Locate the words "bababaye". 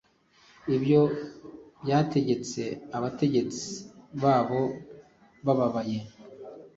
5.45-5.99